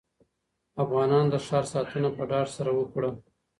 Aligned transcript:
افغانانو 0.83 1.31
د 1.33 1.35
ښار 1.45 1.65
ساتنه 1.73 2.09
په 2.17 2.23
ډاډ 2.29 2.47
سره 2.57 2.71
وکړه. 2.79 3.09